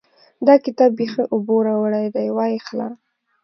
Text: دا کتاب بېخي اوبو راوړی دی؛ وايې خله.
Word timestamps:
دا 0.47 0.55
کتاب 0.65 0.91
بېخي 0.99 1.23
اوبو 1.33 1.55
راوړی 1.67 2.07
دی؛ 2.15 2.27
وايې 2.37 2.59
خله. 2.67 2.87